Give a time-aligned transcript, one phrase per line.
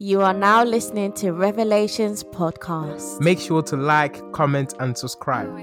[0.00, 3.20] You are now listening to Revelations Podcast.
[3.20, 5.48] Make sure to like, comment, and subscribe.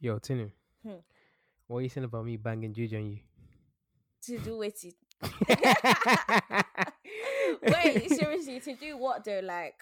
[0.00, 0.50] Yo, Tinu.
[1.80, 3.18] What are you saying about me banging Juju on you?
[4.26, 4.84] to do it.
[7.62, 9.40] Wait, seriously, to do what though?
[9.42, 9.76] Like,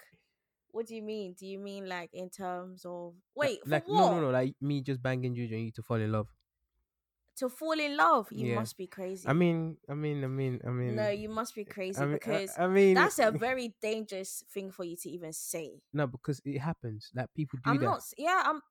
[0.71, 1.35] what do you mean?
[1.37, 3.97] Do you mean like in terms of wait for like what?
[3.97, 6.29] no, no, no, like me just banging Juju on you to fall in love.
[7.39, 8.55] To fall in love, you Yeah.
[8.55, 9.27] must be crazy.
[9.27, 10.95] I mean, I mean, I mean, I mean.
[10.95, 14.71] no, you must be crazy I mean, because I, mean, that's a very dangerous thing
[14.71, 15.81] for you to even say.
[15.91, 17.11] no, because it happens.
[17.13, 17.85] Like people do I'm that.
[17.85, 18.03] not.
[18.17, 18.61] Yeah, I'm.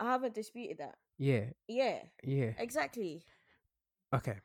[0.00, 0.96] I haven't disputed that.
[1.22, 2.52] Yeah, Yeah, yeah.
[2.58, 3.22] exactly.
[4.14, 4.38] Okay,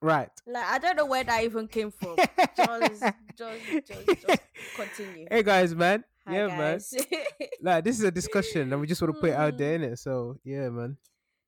[0.00, 0.30] right.
[0.46, 2.16] Like I don't know where that even came from.
[2.16, 2.30] just,
[3.36, 4.42] just, just, just
[4.76, 5.26] continue.
[5.28, 6.04] Hey guys, man.
[6.26, 6.80] Hi, yeah, man.
[7.62, 9.90] Like this is a discussion, and we just want to put it out there, Mm.
[9.90, 9.98] innit?
[9.98, 10.96] So yeah, man.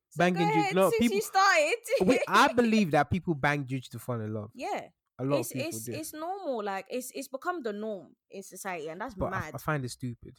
[0.09, 1.75] So Banging Juju- no, people- you started.
[2.01, 4.51] We, I believe that people bang Juju to fall in love.
[4.53, 4.81] yeah,
[5.17, 6.61] A lot it's of people it's do, it's normal.
[6.61, 9.51] Like it's it's become the norm in society, and that's but I, mad.
[9.55, 10.35] I find it stupid.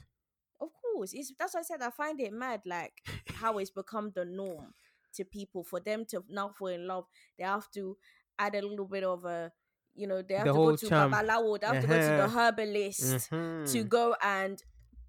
[0.94, 2.60] Of course, it's that's why I said I find it mad.
[2.66, 2.92] Like
[3.34, 4.72] how it's become the norm
[5.14, 7.04] to people for them to now fall in love.
[7.38, 7.96] They have to
[8.38, 9.52] add a little bit of a,
[9.94, 11.12] you know, they have The to go to charm.
[11.12, 11.60] babalawo.
[11.60, 12.38] They have to go to the Uh-huh.
[12.40, 13.88] herbalist to Mhm.
[13.88, 14.62] go and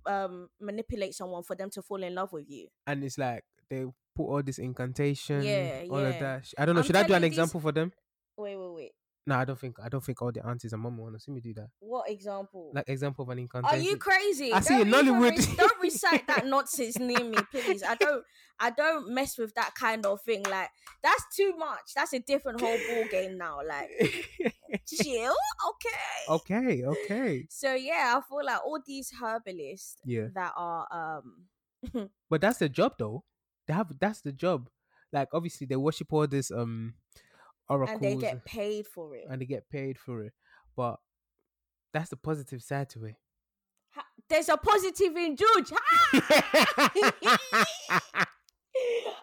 [0.08, 2.68] um manipulate someone for them to fall in love with you.
[2.86, 6.20] and it's like they put all this incantation, Yeah, all of yeah.
[6.20, 6.54] that.
[6.58, 6.82] I don't know.
[6.82, 7.92] I'm should I do an these- example for them?
[8.38, 8.92] Wait, wait, wait.
[9.28, 9.78] No, I don't think.
[9.84, 11.70] I don't think all the aunties and mum want to see me do that.
[11.80, 12.72] What example?
[12.76, 13.68] Like example of an encounter.
[13.68, 14.54] Are you crazy?
[14.54, 15.38] I see in Nollywood.
[15.38, 17.82] re- don't recite that nonsense near me, please.
[17.84, 18.24] I don't.
[18.60, 20.44] I don't mess with that kind of thing.
[20.50, 20.70] Like
[21.04, 21.94] that's too much.
[21.96, 23.60] That's a different whole ball game now.
[23.68, 23.90] Like
[24.88, 25.34] chill,
[25.70, 26.30] okay.
[26.30, 27.48] okay, okay.
[27.50, 30.28] So yeah, I feel like all these herbalists Yeah.
[30.36, 33.24] that are um But that's the job, though.
[33.68, 34.70] They have that's the job.
[35.12, 36.94] Like obviously they worship all this um
[37.70, 39.26] oracles and they get paid for it.
[39.30, 40.34] and they get paid for it.
[40.76, 40.98] But
[41.94, 43.16] that's the positive side to it.
[43.92, 45.72] Ha- There's a positive in Jude.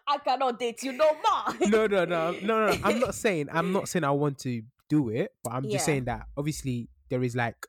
[0.08, 1.68] I cannot date you no more.
[1.68, 2.78] no, no, no, no, no.
[2.82, 5.72] I'm not saying I'm not saying I want to do it, but I'm Yeah.
[5.72, 7.66] just saying that obviously there is like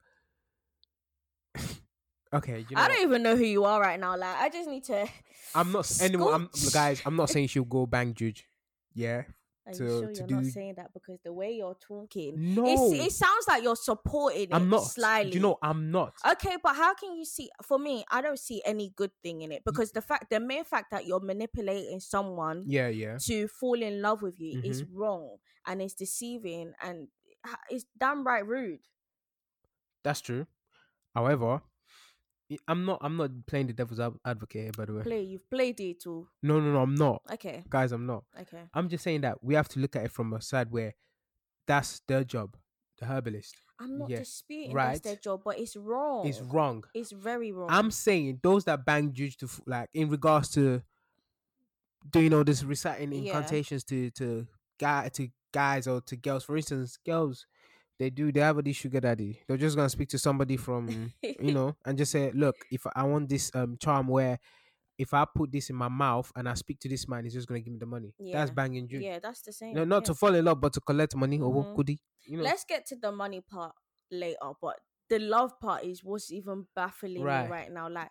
[2.34, 4.17] okay, you know I don't even know who you are right now.
[4.17, 5.07] Like, I just need to.
[5.53, 6.34] I'm not anyone.
[6.34, 8.44] I'm, guys, I'm not saying she'll go bang Juju.
[8.95, 9.23] Yeah,
[9.66, 13.12] Are you sure to you're not saying that because the way you're talking, no, it
[13.13, 14.84] sounds like you're supporting I'm it not.
[14.84, 15.29] slyly.
[15.31, 15.57] Do you know?
[15.62, 16.13] I'm not.
[16.31, 17.50] Okay, but how can you see?
[17.62, 20.66] For me, I don't see any good thing in it because the fact, the mere
[20.66, 23.18] fact that you're manipulating someone yeah, yeah.
[23.22, 24.97] to fall in love with you is Mm-hmm.
[24.97, 27.07] wrong and it's deceiving and
[27.69, 28.79] it's damn right rude.
[30.03, 30.46] That's true.
[31.16, 31.62] However,
[32.68, 33.00] I'm not.
[33.02, 34.62] I'm not playing the devil's advocate.
[34.62, 36.28] here, By the way, Play, you've played it too.
[36.41, 36.81] no, no, no.
[36.81, 37.91] I'm not, Okay, guys.
[37.91, 38.24] I'm not.
[38.40, 38.64] okay.
[38.74, 40.96] I'm just saying that we have to look at it from a side where
[41.68, 42.56] that's their job,
[43.00, 43.56] the herbalist.
[43.80, 46.28] I'm not Yeah, disputing that's their job, but it's wrong.
[46.28, 46.84] It's wrong.
[46.94, 47.69] It's very wrong.
[47.72, 50.81] I'm saying those that bang to like in regards to
[52.09, 53.20] doing all this reciting Yeah.
[53.38, 54.47] incantations to to
[54.80, 56.44] guy to guys or to girls.
[56.44, 57.46] For instance, girls
[57.99, 59.39] they do they have this sugar daddy.
[59.47, 63.03] They're just gonna speak to somebody from you know and just say, look, if I
[63.03, 64.39] want this um charm where
[64.97, 67.47] if I put this in my mouth and I speak to this man, he's just
[67.47, 68.13] gonna give me the money.
[68.31, 68.53] That's Yeah.
[68.53, 69.03] banging Juju.
[69.05, 69.75] yeah, that's the same.
[69.75, 70.07] No, not yeah.
[70.07, 71.99] to fall in love, but to collect money or what goodie.
[72.25, 73.73] You know, Let's get to the money part
[74.11, 74.79] later, but
[75.09, 77.45] the love part is what's even baffling Right.
[77.45, 77.89] me right now.
[77.89, 78.09] Like,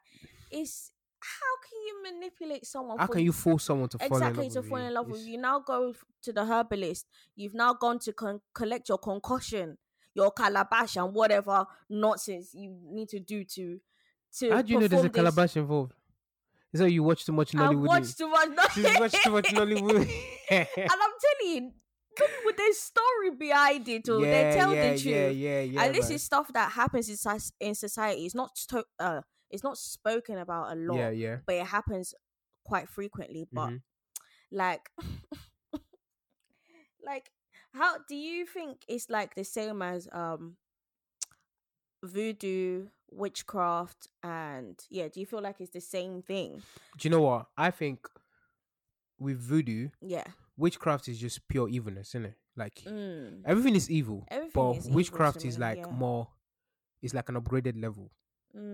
[0.50, 0.91] it's
[1.22, 2.98] how can you manipulate someone?
[2.98, 4.86] how can you force someone to fall in exactly love to with fall you?
[4.86, 5.38] in love with you?
[5.38, 7.06] Now go to the herbalist.
[7.36, 9.78] You've now gone to con- collect your concussion,
[10.14, 13.80] your calabash, and whatever nonsense you need to do to
[14.38, 14.50] to.
[14.50, 15.16] How do you know there's a this.
[15.16, 15.94] calabash involved?
[16.72, 17.86] Is that you watch too much I Nollywood?
[17.86, 18.48] watched too much.
[18.74, 20.10] She's watched too much Nollywood.
[20.50, 21.72] and I'm telling you,
[22.44, 24.08] with there's story behind it.
[24.08, 25.14] Or they tell yeah, the truth.
[25.14, 25.82] Yeah, yeah, yeah.
[25.82, 28.24] and this is stuff that happens in, in society.
[28.24, 29.20] It's not sto- uh,
[29.52, 31.36] it's not spoken about a lot, yeah, yeah.
[31.46, 32.14] but it happens
[32.64, 33.46] quite frequently.
[33.52, 33.82] But Mhm.
[34.50, 34.90] like,
[37.04, 37.30] like,
[37.74, 40.56] how do you think it's like the same as um
[42.02, 45.08] voodoo, witchcraft, and yeah?
[45.08, 46.62] Do you feel like it's the same thing?
[46.98, 47.46] Do you know what?
[47.56, 48.06] I think
[49.18, 50.24] with voodoo, Yeah.
[50.56, 52.38] witchcraft is just pure evilness, isn't it?
[52.56, 53.42] Like Mm.
[53.44, 55.90] everything is evil, Everything but is witchcraft to is like yeah.
[55.90, 56.28] more.
[57.00, 58.12] It's like an upgraded level.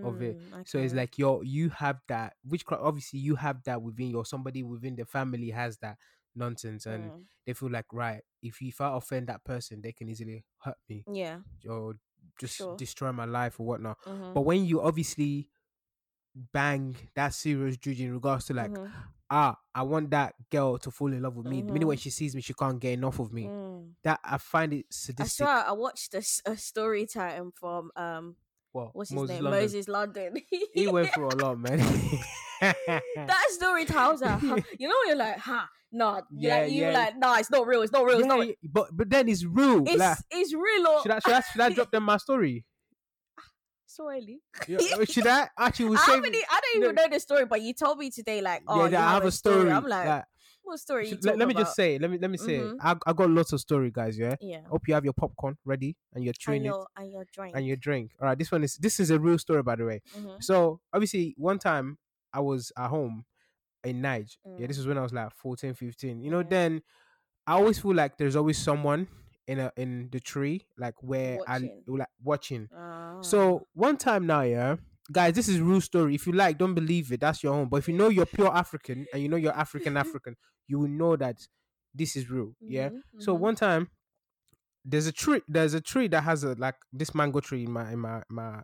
[0.03, 0.39] Of it.
[0.39, 2.83] Mm, So it's like you're you have that witchcraft.
[2.83, 5.99] Obviously, you have that within your somebody within the family has that
[6.35, 8.23] nonsense, and Mm, they feel like right.
[8.43, 11.41] If if I offend that person, they can easily hurt me yeah.
[11.69, 11.97] or
[12.39, 12.77] just Sure.
[12.77, 13.99] destroy my life or whatnot.
[14.07, 15.51] mhm, But when you obviously
[16.35, 18.95] bang that serious juju in regards to like mhm,
[19.31, 21.63] ah, I want that girl to fall in love with me.
[21.63, 21.99] The minute when Mhm.
[21.99, 23.53] she sees me, she can't get enough of me.
[23.53, 23.97] mm.
[24.05, 25.63] That I find it sadistic I saw.
[25.63, 26.23] I watched a
[26.57, 28.37] story time from um.
[28.79, 29.45] Well, What's his Moses name?
[29.45, 29.61] London.
[29.63, 30.37] Moses London.
[30.75, 31.79] He went through a lot, man.
[32.61, 34.29] that story tells her.
[34.39, 36.91] huh, You know, you're like, huh, nah, Yeah, yeah, you yeah.
[36.93, 37.83] like, nah, it's not real.
[37.83, 38.19] It's not real.
[38.19, 38.47] It's Yeah, not.
[38.47, 39.83] yeah, but but then it's real.
[39.87, 40.87] It's like, it's real.
[40.87, 42.65] Or, should I should I should I drop them my story?
[43.87, 44.41] so early.
[44.67, 45.87] Yeah, uh, should I actually?
[45.91, 46.45] We'll I, save haven't it.
[46.51, 48.91] I don't even know- know the story, but you told me today, like, oh, yeah,
[48.91, 49.71] you I have a story.
[49.71, 50.25] I'm like, like,
[50.69, 51.09] what story?
[51.09, 51.99] Should- let, let me just say.
[51.99, 52.59] Let me let me say.
[52.61, 52.77] Mhm.
[52.81, 54.19] I I got lots of story, guys.
[54.19, 54.37] Yeah.
[54.41, 57.25] yeah, Hope you have your popcorn ready and you're chewing and it your and your
[57.33, 57.57] drink.
[57.57, 58.13] and your drink.
[58.21, 58.39] All right.
[58.39, 60.01] This one is this is a real story, by the way.
[60.17, 60.43] Mhm.
[60.43, 61.99] So obviously, one time
[62.33, 63.25] I was at home
[63.85, 64.27] in Niger.
[64.45, 64.69] Yeah, Mm.
[64.69, 66.23] this was when I was like 14, 15.
[66.23, 66.49] You know, Yeah.
[66.51, 66.83] then
[67.47, 69.09] I always feel like there's always someone
[69.47, 71.83] in a in the tree, like where Watching.
[71.89, 72.69] I like watching.
[72.77, 73.21] Ah.
[73.23, 74.77] So one time now, yeah,
[75.11, 76.15] guys, this is real story.
[76.15, 77.21] If you like, don't believe it.
[77.21, 77.69] That's your own.
[77.69, 80.89] But if you know you're pure African and you know you're African African, you will
[80.89, 81.37] know that
[81.95, 82.55] this is real.
[82.67, 82.91] Yeah.
[82.91, 83.41] Mhm, So mhm.
[83.41, 83.89] one time,
[84.85, 85.41] there's a tree.
[85.49, 88.63] There's a tree that has a like this mango tree in my in my my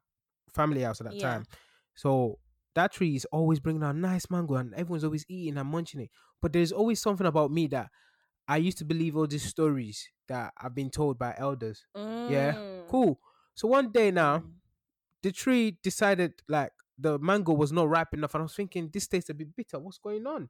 [0.55, 1.35] family house at that Yeah.
[1.35, 1.47] time.
[1.95, 2.39] So
[2.75, 6.11] that tree is always bringing out nice mango, and everyone's always eating and munching it.
[6.41, 7.91] But there's always something about me that
[8.49, 11.85] I used to believe all these stories that I've been told by elders.
[12.29, 12.89] Yeah, Mm.
[12.89, 13.21] Cool.
[13.55, 14.53] So one day now, Mm.
[15.25, 19.09] The tree decided like the mango was not ripe enough, and I was thinking this
[19.09, 19.79] tastes a bit bitter.
[19.81, 20.49] What's going on?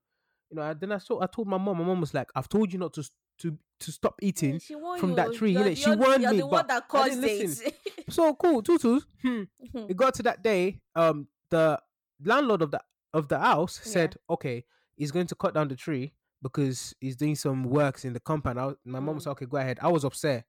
[0.50, 0.62] You know.
[0.62, 1.22] and Then I saw.
[1.22, 1.78] I told my mom.
[1.78, 3.02] My mom was like, "I've told you not to
[3.38, 4.60] to to stop eating."
[4.98, 5.76] From that tree, You're- innit?
[5.78, 7.24] She you're- warned you're me, but that I didn't
[7.66, 7.74] it.
[8.10, 9.06] So cool, tutus.
[9.22, 9.44] Hmm.
[9.88, 10.82] It got to that day.
[10.94, 11.80] Um, the
[12.22, 12.82] landlord of the
[13.14, 13.92] of the house Yeah.
[13.92, 14.64] said, "Okay,
[14.96, 16.12] he's going to cut down the tree
[16.42, 19.22] because he's doing some works in the compound." I, was- my mom Mm.
[19.22, 20.44] said, "Okay, go ahead." I was upset.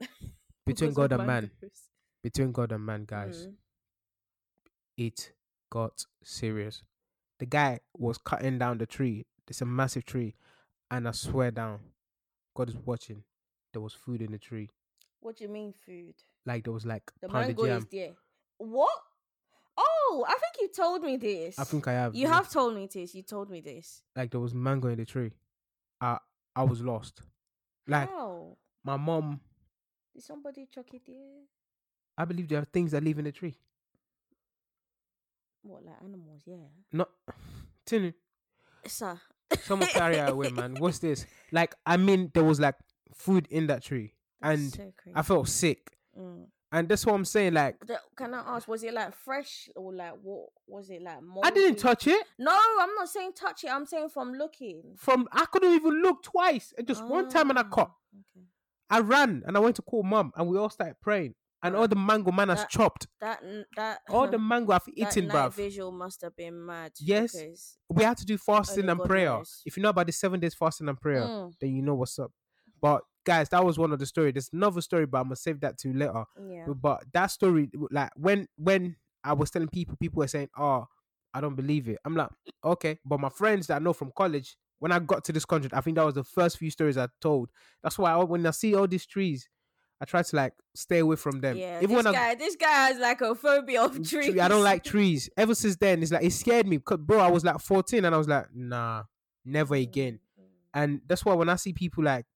[0.66, 1.50] Between God and man.
[2.24, 3.54] Between God and man, guys, Mm.
[4.96, 5.32] it
[5.70, 6.82] got serious.
[7.38, 9.26] The guy was cutting down the tree.
[9.46, 10.34] It's a massive tree,
[10.90, 11.80] and I swear down,
[12.56, 13.24] God is watching.
[13.72, 14.70] There was food in the tree.
[15.20, 16.14] What do you mean food?
[16.46, 17.78] Like there was like The mango yam.
[17.78, 18.12] is there.
[18.58, 18.98] What?
[19.76, 21.58] Oh, I think you told me this.
[21.58, 22.14] I think I have.
[22.14, 22.34] you yeah.
[22.34, 23.14] have told me this.
[23.14, 24.02] You told me this.
[24.16, 25.32] like there was mango in the tree.
[26.00, 26.18] I
[26.56, 27.20] I was lost.
[27.86, 28.56] Like How?
[28.84, 29.40] my mom,
[30.14, 31.42] Did somebody chuck it there?
[32.16, 33.56] I believe there are things that live in the tree.
[35.62, 36.42] What, like animals?
[36.46, 36.56] Yeah.
[36.92, 37.08] Not
[37.86, 38.12] Tinu,
[38.86, 39.18] Sir.
[39.62, 40.76] someone carry her away, man.
[40.78, 41.26] What's this?
[41.52, 42.74] Like I mean, there was like
[43.14, 44.92] food in that tree, That's and so.
[45.14, 45.90] I felt sick.
[46.18, 46.46] Mm.
[46.72, 47.54] And that's what I'm saying.
[47.54, 47.76] Like
[48.16, 50.48] Can I ask, was it like fresh or like what?
[50.66, 51.46] Was it like more?
[51.46, 52.26] I didn't touch it.
[52.38, 52.50] No,
[52.80, 53.70] I'm not saying touch it.
[53.70, 54.82] I'm saying from looking.
[54.96, 56.74] From I couldn't even look twice.
[56.76, 57.92] It Just one time, and I Ah, caught.
[58.36, 58.44] Okay.
[58.90, 61.34] I ran and I went to call mom, and we all started praying.
[61.64, 63.06] And all the mango man has That- chopped.
[63.20, 63.42] That
[63.76, 65.54] that All the mango I've eaten, bruv.
[65.54, 66.92] visual must have been mad.
[67.00, 67.34] Yes.
[67.88, 69.30] we had to do fasting and God prayer.
[69.30, 69.62] knows.
[69.66, 72.18] If you know about the seven days fasting and prayer, Mm, then you know what's
[72.18, 72.30] up.
[72.80, 74.30] But guys, that was one of the story.
[74.30, 76.24] There's another story, but I'm gonna save that to later.
[76.46, 76.64] yeah.
[76.66, 80.86] But, but that story, like when when I was telling people, people were saying, "Oh,
[81.32, 82.28] I don't believe it." I'm like,
[82.62, 85.70] okay, but my friends that I know from college, when I got to this country,
[85.72, 87.48] I think that was the first few stories I told.
[87.82, 89.48] That's why I, when I see all these trees,
[90.00, 91.56] I try to like stay away from them.
[91.56, 94.32] Yeah, Even this when I guy, this guy has like a phobia of trees.
[94.32, 95.30] tree- I don't like trees.
[95.36, 96.78] Ever since then, it's like it scared me.
[96.78, 99.04] 'Cause, Bro, I was like 14 and I was like, nah,
[99.44, 100.18] never again.
[100.38, 100.46] Mm, mm.
[100.74, 102.26] And that's why when I see people like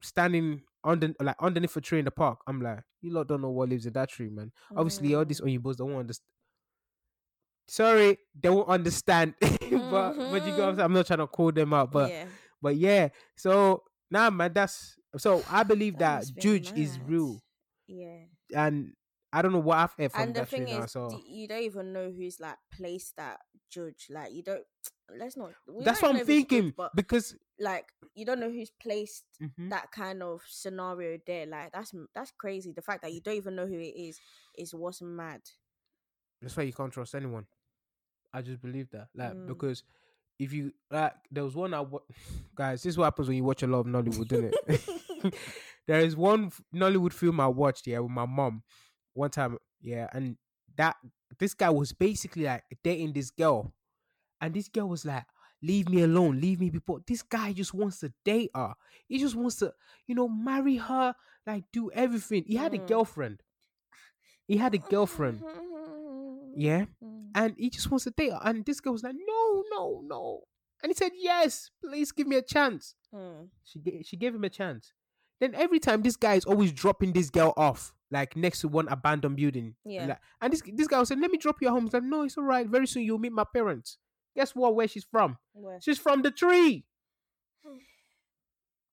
[0.00, 3.50] standing under like underneath a tree in the park, I'm like, you lot don't know
[3.50, 4.50] what lives in that tree, man.
[4.74, 5.58] Obviously, all these Mm.
[5.62, 6.26] Oyinbos don't understand.
[7.66, 9.34] Sorry, they won't understand.
[9.40, 10.82] but but you go, Mhm.
[10.84, 12.24] I'm not trying to call them out, but yeah,
[12.60, 13.08] but yeah.
[13.36, 17.40] So nah, man, that's so I believe that that, Juju is real,
[17.86, 18.18] Yeah,
[18.54, 18.92] and
[19.32, 21.62] I don't know what I've heard from and the that thing is, So you don't
[21.62, 23.40] even know who's like placed that
[23.70, 24.06] judge.
[24.10, 24.62] Like you don't.
[25.18, 25.50] Let's not.
[25.80, 29.24] that's what I'm if it's judge, thinking but because like you don't know who's placed
[29.42, 29.68] Mhm.
[29.70, 31.46] that kind of scenario there.
[31.46, 32.72] Like that's that's crazy.
[32.72, 34.18] The fact that you don't even know who it is
[34.56, 35.42] is what's mad.
[36.40, 37.46] that's why you can't trust anyone.
[38.32, 39.46] I just believe that, like, Mm.
[39.46, 39.84] because
[40.38, 42.00] if you like, there was one I wa-
[42.56, 42.82] guys.
[42.82, 44.80] This is what happens when you watch a lot of Nollywood, isn't it?
[45.86, 48.62] there is one Nollywood film I watched, yeah, with my mom
[49.14, 50.36] one time, yeah, and
[50.76, 50.96] that
[51.38, 53.72] this guy was basically like dating this girl,
[54.40, 55.24] and this girl was like,
[55.62, 58.74] "Leave me alone, leave me before." This guy just wants to date her.
[59.08, 59.72] He just wants to,
[60.06, 61.14] you know, marry her,
[61.46, 62.44] like do everything.
[62.46, 62.88] He had a Mm.
[62.88, 63.42] girlfriend.
[64.46, 65.42] He had a girlfriend.
[66.56, 66.86] Yeah.
[67.36, 68.38] And he just wants to date her.
[68.44, 70.40] And this girl was like, no, no, no.
[70.82, 72.94] And he said, yes, please give me a chance.
[73.12, 73.48] Mm.
[73.64, 74.92] She she gave him a chance.
[75.44, 78.88] Then every time this guy is always dropping this girl off, like next to one
[78.88, 79.74] abandoned building.
[79.84, 80.06] Yeah.
[80.06, 82.22] Like- and this this guy was saying, "Let me drop you home." He's like, "No,
[82.22, 82.66] it's all right.
[82.66, 83.98] Very soon you'll meet my parents."
[84.34, 84.74] Guess what?
[84.74, 85.36] Where she's from?
[85.52, 85.78] Where?
[85.82, 86.86] She's from the tree.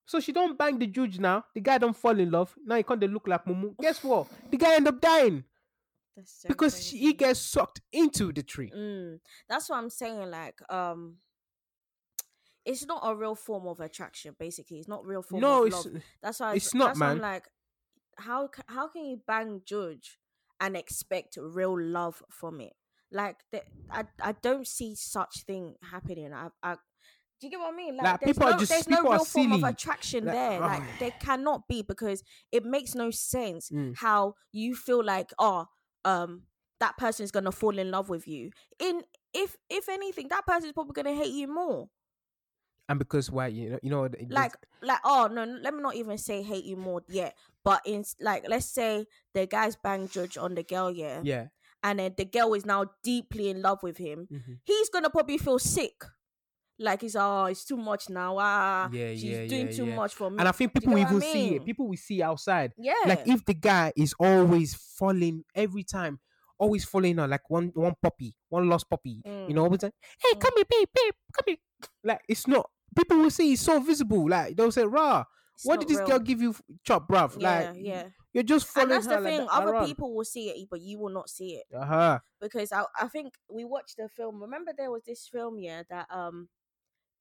[0.05, 1.46] So she don't bang the judge now.
[1.55, 2.53] The guy don't fall in love.
[2.65, 3.77] Now he can't look like Mumu.
[3.79, 4.27] Guess what?
[4.50, 5.46] The guy end up dying
[6.25, 6.98] so because crazy.
[6.98, 8.74] she, he gets sucked into the tree.
[8.75, 10.29] Mm, that's what I'm saying.
[10.29, 11.15] Like, um,
[12.65, 14.36] it's not a real form of attraction.
[14.39, 16.03] Basically, it's not real form No, of it's love.
[16.22, 17.22] That's why it's not, that's why I'm man.
[17.22, 17.48] like,
[18.18, 20.18] how how can you bang Judge
[20.60, 22.74] and expect real love from it?
[23.12, 26.34] Like, the, I I don't see such thing happening.
[26.34, 26.75] I, I
[27.39, 27.98] do you get what I mean?
[27.98, 30.25] Like, Like, there's people are no, just- there's no people are real form of attraction
[30.25, 30.60] Like, there.
[30.60, 33.98] Like, there cannot be because it makes no sense Mm.
[33.98, 35.65] how you feel like, oh,
[36.06, 36.44] um,
[36.80, 38.51] that person is gonna fall in love with you.
[38.80, 39.01] In
[39.34, 41.89] if if anything, that person is probably gonna hate you more.
[42.92, 43.48] And because why?
[43.48, 46.76] You know, you know, Like like oh no, let me not even say hate you
[46.78, 47.36] more yet.
[47.64, 51.48] But in like let's say the guy's bang judge on the girl, yeah, yeah,
[51.84, 54.28] and then the girl is now deeply in love with him.
[54.32, 54.60] mhm.
[54.66, 56.04] He's gonna probably feel sick.
[56.80, 58.38] Like he's oh, it's too much now.
[58.40, 60.40] Ah, Yeah, she's yeah, doing yeah, too much for me.
[60.40, 61.66] and I think you people get what I even see it.
[61.66, 62.74] People we see outside.
[62.78, 66.20] yeah, Like if the guy is always falling every time,
[66.58, 69.24] always falling on like one one puppy, one lost puppy.
[69.46, 69.56] You Mm.
[69.56, 70.40] know, always like, hey, Mm.
[70.42, 71.58] come here, babe, babe, come here.
[72.04, 72.70] Like it's not.
[72.96, 74.28] People will see it's so visible.
[74.30, 75.24] Like they'll say, "Rah,
[75.56, 76.08] It's what did this real.
[76.08, 78.08] girl give you, chop, bruv?" Yeah, like, yeah.
[78.34, 79.46] you're just And following that's her the like thing.
[79.48, 79.86] that Other around.
[79.88, 81.66] people will see it, but you will not see it.
[81.76, 82.20] Uh-huh.
[82.40, 84.42] because I, I think we watched the film.
[84.42, 86.50] Remember there was this film, yeah, that um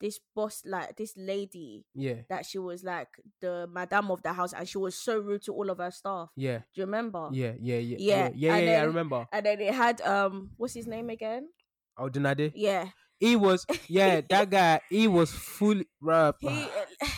[0.00, 3.08] this boss like this lady Yeah, that she was like
[3.42, 6.30] the madame of the house and she was so rude to all of her staff.
[6.36, 7.28] yeah, Do you remember?
[7.32, 8.54] yeah, yeah, yeah, Yeah, yeah, yeah.
[8.56, 9.28] and yeah, I remember.
[9.30, 11.50] And then it had um what's his name again?
[11.98, 12.52] Odunlade.
[12.54, 12.88] Yeah.
[13.20, 14.80] He was, yeah, that guy.
[14.88, 16.36] He was fully, rough.
[16.40, 16.66] He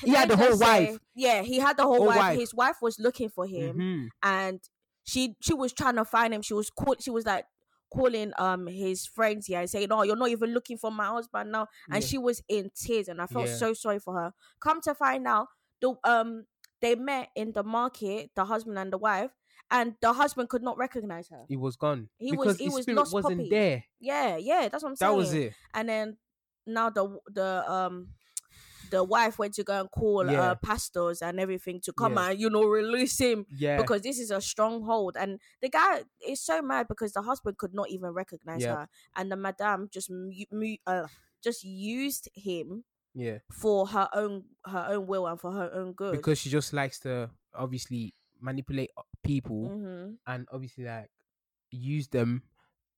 [0.04, 0.98] He had the whole say- wife.
[1.14, 2.16] Yeah, he had the whole, Whole wife.
[2.18, 2.38] wife.
[2.38, 4.08] His wife was looking for him Mhm.
[4.22, 4.60] and
[5.04, 6.42] she she was trying to find him.
[6.42, 7.46] She was call, she was like
[7.92, 11.52] calling um his friends here and saying, "Oh, you're not even looking for my husband
[11.52, 12.08] now." And Yeah.
[12.08, 13.56] she was in tears, and I felt Yeah.
[13.56, 14.32] so sorry for her.
[14.60, 15.48] Come to find out,
[15.80, 16.46] the um
[16.80, 19.30] they met in the market, the husband and the wife,
[19.72, 21.44] and the husband could not recognize her.
[21.48, 23.50] He was gone He because was- he his was lost wasn't puppy.
[23.50, 23.84] there.
[23.98, 25.10] Yeah, yeah, that's what I'm saying.
[25.12, 25.54] That was it.
[25.74, 26.16] And then
[26.66, 28.08] now the the um
[28.90, 30.50] the wife went to go and call Yeah.
[30.50, 32.28] uh pastors and everything to come Yeah.
[32.30, 36.40] and you know release him Yeah, because this is a stronghold and the guy is
[36.44, 38.74] so mad because the husband could not even recognize Yeah.
[38.76, 41.06] her and the madame just mu- mu- uh,
[41.42, 43.38] just used him yeah.
[43.50, 46.98] for her own her own will and for her own good because she just likes
[47.00, 51.10] to obviously manipulate o- people hmm and obviously like
[51.70, 52.42] use them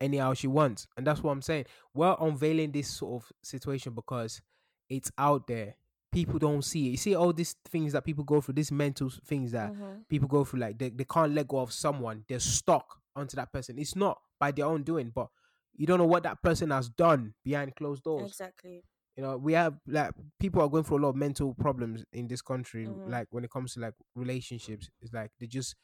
[0.01, 1.65] anyhow she wants and that's what i'm saying.
[1.95, 4.43] We're unveiling this sort of situation because
[4.91, 5.77] it's out there.
[6.13, 6.91] People don't see it.
[6.93, 10.29] You see all these things that people go through these mental things that hmm people
[10.29, 12.25] go through like they, they can't let go of someone.
[12.29, 13.79] They're stuck onto that person.
[13.79, 15.29] It's not by their own doing but
[15.77, 18.31] you don't know what that person has done behind closed doors.
[18.31, 18.85] Exactly
[19.17, 22.27] you know we have like people are going through a lot of mental problems in
[22.27, 23.09] this country Mhm.
[23.11, 25.77] like when it comes to like relationships it's like they just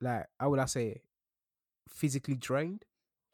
[0.00, 1.02] like how would i say it?
[1.88, 2.84] physically drained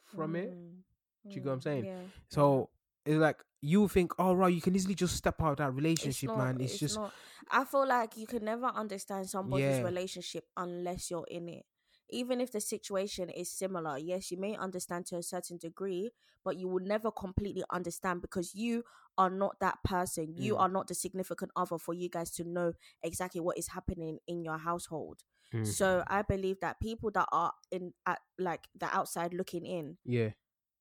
[0.05, 0.83] from it Mhm.
[1.29, 1.85] Do you get what I'm Mm, saying?
[1.85, 2.71] yeah so
[3.05, 5.77] it's like you think oh right you can easily just step out of that It's
[5.77, 7.13] relationship not- man it's, just not.
[7.51, 9.83] I feel like you can never understand somebody's Yeah.
[9.83, 11.67] relationship unless you're in it.
[12.13, 16.11] Even if the situation is similar, yes, you may understand to a certain degree,
[16.45, 18.85] but you will never completely understand because you
[19.19, 20.35] are not that person.
[20.37, 20.61] You Mm.
[20.61, 24.43] are not the significant other for you guys to know exactly what is happening in
[24.43, 25.23] your household.
[25.53, 25.67] Mm.
[25.67, 30.31] So I believe that people that are in at like the outside looking in, yeah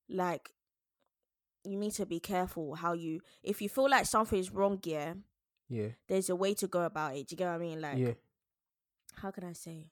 [0.08, 0.54] like
[1.64, 5.14] you need to be careful how you if you feel like something is wrong, yeah,
[5.68, 7.28] yeah there's a way to go about it.
[7.28, 7.82] Do you get what I mean?
[7.82, 8.14] Like, yeah
[9.16, 9.88] how can I say?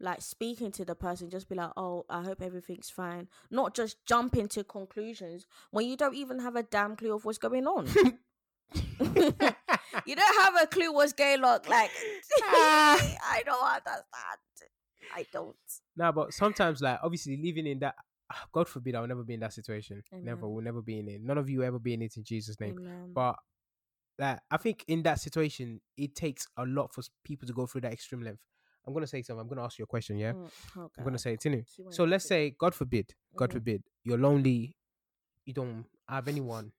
[0.00, 4.04] Like speaking to the person, just be like, "Oh, I hope everything's fine." Not just
[4.06, 7.86] jump into conclusions when you don't even have a damn clue of what's going on.
[8.74, 11.60] you don't have a clue what's going on.
[11.68, 11.90] Like,
[12.42, 14.06] I don't understand.
[15.12, 15.56] I don't.
[15.96, 17.96] nah but sometimes like obviously living in that
[18.32, 20.54] ah, god forbid i'll never be in that situation never Amen.
[20.54, 22.76] will never be in it none of you ever be in it in jesus name
[22.78, 23.10] Amen.
[23.12, 23.34] but
[24.20, 27.80] like I think in that situation, it takes a lot for people to go through
[27.82, 28.42] that extreme length.
[28.90, 29.40] I'm gonna say something.
[29.40, 30.18] I'm gonna ask you a question.
[30.18, 31.64] Yeah, Mm, oh I'm gonna say it to you.
[31.90, 33.52] So let's say, God forbid, God Mhm.
[33.52, 34.76] forbid, you're lonely,
[35.46, 36.72] you don't have anyone.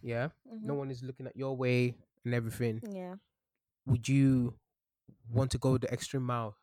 [0.00, 0.78] Yeah, no Mhm.
[0.78, 2.80] one is looking at your way and everything.
[2.90, 3.16] Yeah.
[3.86, 4.54] Would you
[5.30, 6.56] want to go the extra mile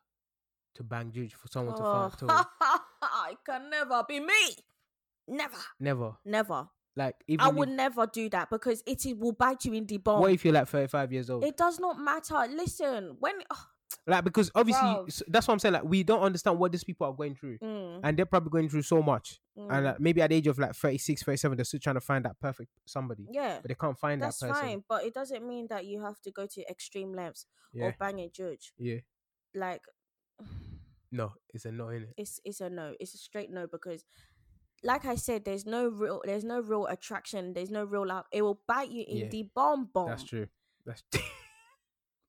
[0.74, 2.18] to bang Juju for someone to Oh, find?
[2.18, 2.26] To,
[3.32, 4.56] it can never be me.
[5.28, 6.16] Never, Never.
[6.24, 6.68] never.
[6.94, 9.96] Like even I if- would never do that because it will bite you in the
[9.98, 10.20] bum.
[10.20, 11.42] what if you're like 35 years old?
[11.44, 12.36] It does not matter.
[12.50, 13.66] Listen, when oh,
[14.06, 15.74] like because obviously s- that's what I'm saying.
[15.74, 17.58] Like we don't understand what these people are going through.
[17.58, 19.38] mm, And they're probably going through so much.
[19.56, 22.00] And mm, uh, maybe at the age of like 36, 37, they're still trying to
[22.00, 23.26] find that perfect somebody.
[23.30, 24.62] yeah, But they can't find that's that person.
[24.66, 24.84] fine.
[24.88, 27.84] But it doesn't mean that you have to go to extreme lengths Yeah.
[27.86, 28.72] or bang a judge.
[28.78, 29.00] Yeah.
[29.54, 29.82] Like,
[31.10, 32.08] No, it's a no it.
[32.16, 32.94] it's it's a no.
[32.98, 34.02] It's a straight no because,
[34.82, 37.52] like I said, there's no real there's no real attraction.
[37.52, 38.24] There's no real love.
[38.32, 40.08] It will bite you in Yeah, the bum bum.
[40.08, 40.48] That's true.
[40.86, 41.02] That's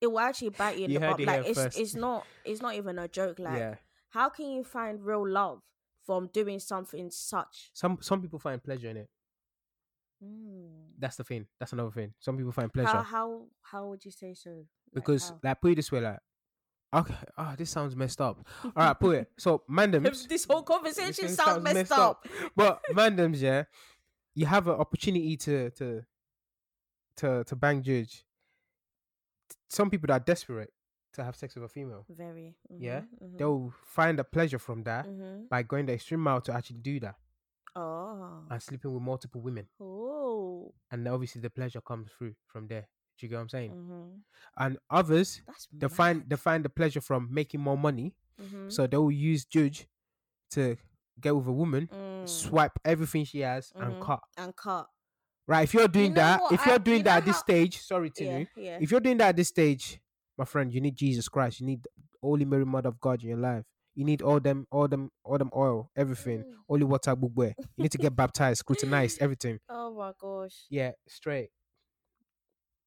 [0.03, 1.79] It will actually bite you in You the it Like it's first.
[1.79, 3.39] it's not it's not even a joke.
[3.39, 3.75] Like yeah.
[4.10, 5.62] how can you find real love
[6.05, 7.72] from doing something such?
[7.74, 9.10] Some some people find pleasure in it.
[10.22, 10.67] Mm.
[11.00, 11.48] That's the thing.
[11.57, 12.13] That's another thing.
[12.19, 14.50] Some people find pleasure How how how would you say so?
[14.50, 15.39] Like, because how?
[15.41, 16.19] like put it this way, like
[16.93, 18.45] okay, oh, this sounds messed up.
[18.65, 19.31] All right, put it.
[19.38, 20.27] So mandems.
[20.27, 22.27] this whole conversation thing sounds, sounds messed, messed up.
[22.57, 23.63] but mandems, yeah,
[24.36, 26.01] you have an opportunity to to
[27.17, 28.25] to to bang judge.
[29.69, 30.72] Some people that are desperate
[31.13, 32.55] to have sex with a female, Very.
[32.69, 35.48] Yeah, mhm, they'll find a pleasure from that mhm.
[35.50, 37.15] by going the extreme mile to actually do that
[37.75, 38.45] Oh.
[38.50, 39.67] and sleeping with multiple women.
[39.79, 40.74] Oh.
[40.91, 42.88] And obviously the pleasure comes through from there.
[43.17, 43.72] Do you get what I'm saying?
[43.72, 44.10] hmm
[44.57, 48.15] And others That's they find they find the pleasure from making more money.
[48.41, 48.72] Mhm.
[48.72, 49.88] So they will use judge
[50.51, 50.77] to
[51.19, 54.01] get with a woman, Mm, swipe everything she has and Mhm.
[54.01, 54.24] cut.
[54.38, 54.89] and cut.
[55.47, 55.63] Right.
[55.63, 58.09] If you're doing know that, if you're doing you that at this how- stage, sorry
[58.12, 58.38] to Yeah.
[58.39, 58.47] you.
[58.55, 58.77] Yeah.
[58.81, 60.00] If you're doing that at this stage,
[60.38, 61.59] my friend, you need Jesus Christ.
[61.59, 61.85] You need
[62.21, 63.65] Holy Mary Mother of God in your life.
[63.95, 66.39] You need all them, all them, all them oil, everything.
[66.43, 66.53] Mm.
[66.67, 67.53] Holy water, bugwe.
[67.75, 69.59] You need to get baptized, scrutinized, everything.
[69.69, 70.65] Oh my gosh.
[70.69, 71.50] Yeah, straight.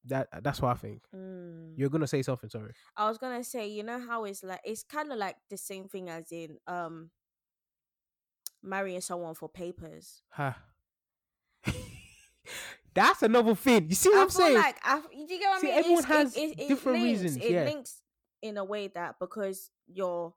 [0.05, 1.01] That that's what I think.
[1.15, 1.73] Mm.
[1.77, 2.73] You're gonna say something, sorry.
[2.95, 5.87] I was gonna say, you know how it's like it's kind of like the same
[5.87, 7.11] thing as in um
[8.63, 10.23] marrying someone for papers.
[10.29, 10.53] Huh.
[12.93, 13.89] That's another thing.
[13.89, 14.53] You see what I I'm saying?
[14.57, 15.79] like I, you get what See, I mean?
[15.79, 17.63] everyone It's- has it, it, different links, reasons, It yeah.
[17.65, 18.01] links
[18.41, 20.33] in a way that because you're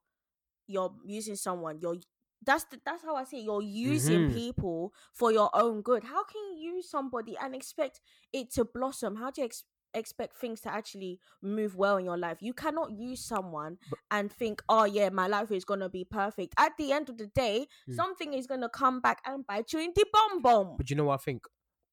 [0.66, 1.96] you're using someone, you're
[2.42, 4.34] that's the, that's how I say it, you're using Mhm.
[4.34, 6.04] people for your own good.
[6.04, 8.00] How can you use somebody and expect
[8.32, 9.16] it to blossom?
[9.16, 12.38] How do you ex- expect things to actually move well in your life?
[12.40, 13.76] You cannot use someone
[14.10, 17.26] and think, "Oh yeah, my life is gonna be perfect." At the end of the
[17.26, 17.94] day, Mm.
[17.96, 20.76] something is gonna come back and bite you in the bum bum.
[20.78, 21.46] But you know what I think?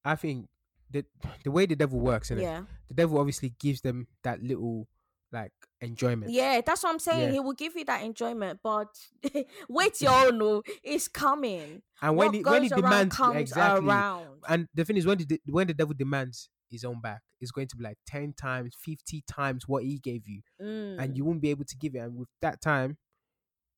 [0.08, 0.48] I think
[0.90, 1.06] the
[1.44, 2.42] the way the devil works, innit?
[2.42, 2.64] Yeah.
[2.88, 4.88] the devil obviously gives them that little
[5.32, 6.32] like enjoyment.
[6.32, 7.28] Yeah, that's what I'm saying.
[7.28, 7.32] Yeah.
[7.34, 8.88] He will give you that enjoyment, but
[9.70, 10.38] wait your own.
[10.38, 11.82] no, It's coming.
[12.02, 14.28] And when what he when he demands comes exactly, around.
[14.48, 17.68] and the thing is when the when the devil demands his own back, it's going
[17.68, 21.42] to be like ten times, fifty times what he gave you, Mm, and you won't
[21.42, 22.00] be able to give it.
[22.00, 22.98] And with that time,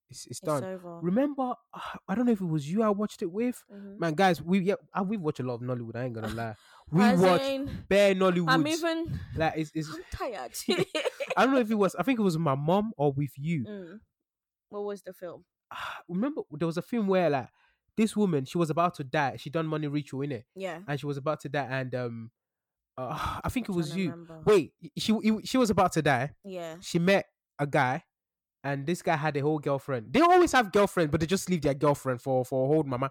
[0.09, 0.63] it's it's done.
[1.01, 3.61] Remember, uh, I don't know if it was you I watched it with.
[3.71, 3.99] Mhm.
[3.99, 5.95] Man, guys, we yeah, uh, we watch a lot of Nollywood.
[5.95, 6.55] I ain't gonna lie.
[6.91, 8.49] We As watch in, bare Nollywood.
[8.49, 9.19] I'm even.
[9.35, 10.51] like it's, it's I'm tired.
[11.37, 11.93] I don't know if it was.
[11.95, 13.63] I think it was my mom or with you.
[13.65, 13.99] Mm.
[14.69, 15.45] What was the film?
[15.71, 17.47] Ah, remember there was a film where like
[17.95, 20.79] this woman she was about to die she done money ritual in it Yeah.
[20.87, 22.31] and she was about to die and um
[22.97, 24.39] uh, i think it was you remember.
[24.45, 26.77] wait she he- she was about to die Yeah.
[26.79, 27.25] she met
[27.59, 28.03] a guy
[28.63, 31.61] and this guy had a whole girlfriend they always have girlfriend but they just leave
[31.61, 33.09] their girlfriend for for a whole mama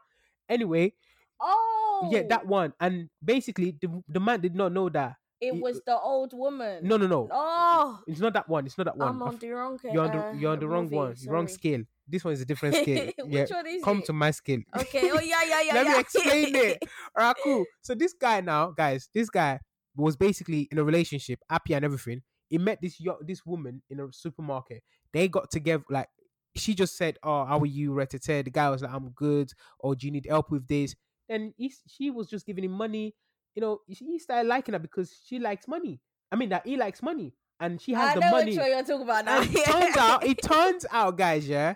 [0.48, 0.92] anyway
[1.40, 2.08] Oh.
[2.12, 5.80] yeah that one and basically the, the man did not know that It y- was
[5.86, 6.82] the old woman.
[6.86, 8.00] no no no Oh.
[8.06, 9.78] it's not that one it's not that one I'm on the wrong.
[9.84, 12.44] you're on the uh, you're on the wrong one wrong scale this one is a
[12.44, 14.06] different scale yeah Which one is come it?
[14.06, 15.10] to my scale Okay.
[15.12, 15.74] Oh yeah, yeah, yeah.
[15.74, 16.78] Let me explain it.
[17.16, 17.64] All right, cool.
[17.82, 19.60] So this guy now, guys, this guy
[19.94, 22.22] was basically in a relationship, happy and everything.
[22.48, 24.82] He met this yo- this woman in a supermarket.
[25.12, 25.84] They got together.
[25.88, 26.08] Like
[26.56, 28.44] she just said, "Oh, how are you?" Retete.
[28.44, 30.94] The guy was like, "I'm good." Or do you need help with this?
[31.28, 33.14] And he, she was just giving him money.
[33.54, 36.00] You know, he started liking her because she likes money.
[36.30, 38.56] I mean, that he likes money, and she has I the money.
[38.56, 39.40] one you're talking about now.
[39.42, 41.74] It turns out, it turns out, guys, yeah,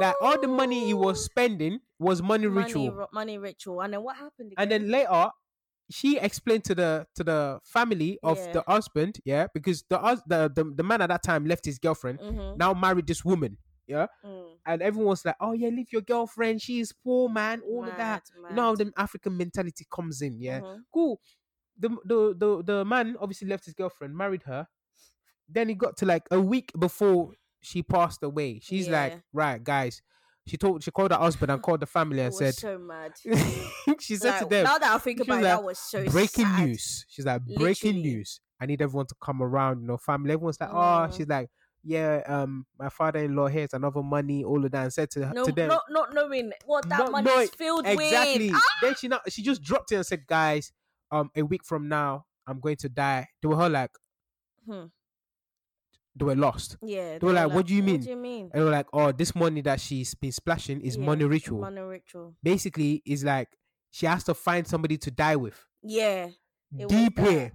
[0.00, 2.84] that all the money he was spending was money ritual.
[2.86, 3.80] Money, ri- money ritual.
[3.82, 4.54] And then what happened?
[4.56, 5.30] and then later
[5.90, 8.52] she explained to the to the family of Yeah.
[8.52, 12.18] the husband yeah because the, the the the man at that time left his girlfriend
[12.20, 14.06] Mhm, now married this woman yeah?
[14.24, 14.56] Mm.
[14.66, 18.22] and everyone's like oh yeah leave your girlfriend she's poor man all of that.
[18.38, 20.60] Mad, how the african mentality comes in yeah?
[20.60, 20.82] Mhm.
[20.92, 21.20] cool.
[21.78, 24.66] The, the the the man obviously left his girlfriend married her.
[25.48, 28.60] Then he got to like a week before she passed away.
[28.62, 30.02] She's like right guys
[30.48, 33.12] she told she called her husband and called the family and said so mad.
[34.00, 36.44] she said to them now that I think about it, like, that was so breaking
[36.46, 36.66] sad.
[36.68, 37.04] news.
[37.08, 38.02] She's like, breaking Literally.
[38.02, 38.40] news.
[38.60, 40.32] I need everyone to come around, you know, family.
[40.32, 40.74] Everyone's like, oh,
[41.08, 41.16] Mm.
[41.16, 41.48] she's like,
[41.84, 45.44] yeah, um, my father-in-law here's another money, all of that, and said to her No,
[45.44, 48.50] to them, not not knowing what that money is filled exactly.
[48.50, 48.56] with.
[48.56, 48.78] Ah!
[48.82, 50.72] Then she not, she just dropped it and said, guys,
[51.12, 53.28] um, a week from now, I'm going to die.
[53.40, 53.90] They were all like,
[54.68, 54.86] Hmm.
[56.18, 56.76] They were lost.
[56.82, 57.18] Yeah.
[57.18, 58.50] They were like, "What do you mean?" What do you mean?
[58.52, 61.60] And they were like, oh, this money that she's been splashing is Yeah, money ritual.
[61.60, 62.34] Money ritual.
[62.42, 63.48] Basically, is like
[63.90, 65.64] she has to find somebody to die with.
[65.82, 66.28] Yeah.
[66.88, 67.52] Deep here.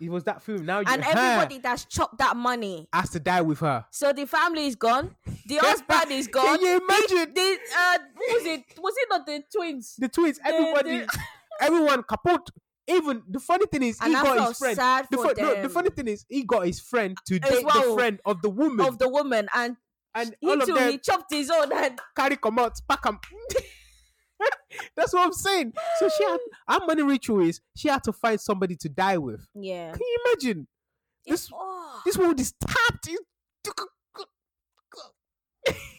[0.00, 0.64] It was that film.
[0.64, 2.88] Now you And everybody that's chopped that money.
[2.92, 3.84] has to die with her.
[3.90, 5.16] So the family is gone.
[5.46, 6.56] The husband is gone.
[6.58, 7.34] Can you imagine?
[7.34, 8.62] The, uh, what was it?
[8.78, 9.96] Was it not the twins?
[9.98, 11.04] The twins, everybody,
[11.60, 12.48] everyone kaput.
[12.88, 14.76] Even the funny thing is, he I got his friend.
[14.76, 17.92] sad The, fu- no, the funny thing is, he got his friend to date the
[17.94, 19.76] friend of the woman, of the woman, and
[20.14, 21.70] and he all of them he chopped his own.
[21.72, 23.18] And carry come out, pack 'em.
[24.96, 25.72] That's what I'm saying.
[25.98, 29.46] So she had our money ritual is she had to find somebody to die with.
[29.54, 30.68] yeah, Can you imagine?
[31.26, 32.02] It's- This oh.
[32.06, 33.08] this woman is tapped.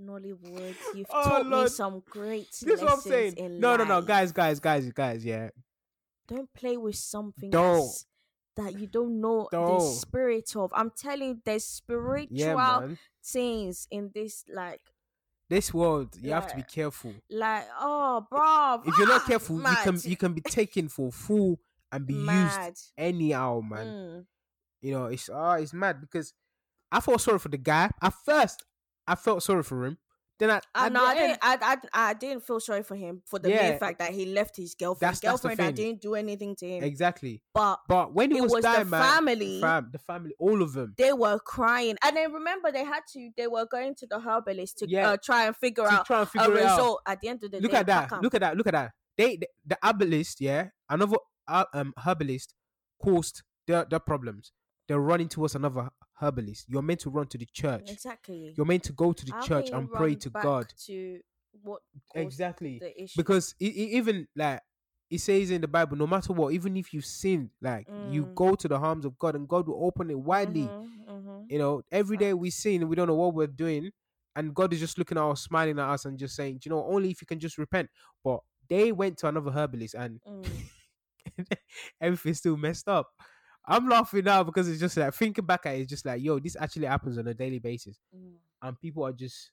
[0.00, 1.70] Nollywood, you've Oh, taught me Lord.
[1.72, 3.34] some great This is what I'm lessons saying.
[3.36, 5.24] in No, no, no, guys, guys, guys, guys.
[5.24, 5.50] Yeah,
[6.28, 7.90] Don't play with something Don't.
[8.56, 9.80] that you don't know the Don't.
[9.80, 10.72] spirit of.
[10.74, 12.88] I'm telling you, there's spiritual yeah,
[13.24, 14.80] things in this, like,
[15.48, 17.14] This world, you have to be careful.
[17.30, 18.80] like, oh, bro.
[18.84, 21.58] If you're not careful, you can you can be taken for fool
[21.92, 22.74] and be used mad.
[22.98, 23.86] anyhow, man.
[23.86, 24.26] Mm.
[24.82, 26.34] You know, it's ah, it's mad because
[26.92, 27.90] I felt sorry for the guy.
[28.02, 28.64] At first,
[29.06, 29.98] I felt sorry for him.
[30.38, 31.38] Then I, I, at no, I didn't.
[31.40, 31.58] I,
[31.94, 33.70] I, I didn't feel sorry for him for the Yeah.
[33.70, 35.16] mere fact that he left his girlfriend.
[35.16, 36.84] That's- girlfriend that didn't do anything to him.
[36.84, 37.40] exactly.
[37.54, 39.60] But But when he it was, was dying, the man, family.
[39.62, 40.92] fam, the family, all of them.
[40.98, 43.30] they were crying, and then remember they had to.
[43.34, 45.12] They were going to the herbalist to Yeah.
[45.12, 46.76] uh, try and figure To out try and a figure out.
[46.78, 47.00] result.
[47.06, 47.62] At the end of the day.
[47.62, 48.22] Look day, at that.
[48.22, 48.56] Look at that.
[48.58, 48.92] Look at that.
[49.16, 51.16] They the, the herbalist, yeah, another
[51.48, 52.52] uh, um herbalist
[53.02, 54.52] caused their their problems.
[54.86, 55.88] They're running towards another
[56.20, 56.66] herbalist.
[56.68, 57.90] You're meant to run to the church.
[57.90, 58.54] exactly.
[58.56, 60.66] You're meant to go to the How church and pray to God.
[60.86, 61.20] To
[61.62, 61.80] what
[62.14, 62.78] Exactly.
[62.78, 63.20] the issue?
[63.22, 64.60] Because it, it even like
[65.10, 68.34] it says in the Bible, no matter what, even if you sin, like you Mm.
[68.34, 70.62] go to the arms of God and God will open it widely.
[70.62, 71.50] Mhm, mhm.
[71.50, 73.90] You know, every day we sin we don't know what we're doing,
[74.34, 76.84] and God is just looking at us, smiling at us, and just saying, you know,
[76.84, 77.88] only if you can just repent.
[78.24, 80.44] But they went to another herbalist and Mm.
[82.00, 83.10] everything's still messed up.
[83.66, 86.38] I'm laughing now because it's just like thinking back at it, it's just like, yo,
[86.38, 88.34] this actually happens on a daily basis, Mm.
[88.62, 89.50] and people are just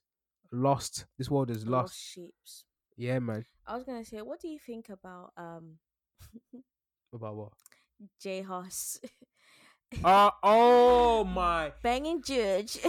[0.52, 1.06] lost.
[1.18, 1.98] This world is Lost lost.
[2.00, 2.64] sheeps.
[2.96, 3.44] Yeah, man.
[3.66, 5.78] I was gonna say, what do you think about um
[7.12, 7.52] About what?
[8.20, 9.00] J Hus
[10.02, 11.72] Uh, oh my!
[11.82, 12.78] banging Judge?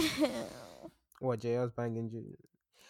[1.18, 2.36] What JL's banging you?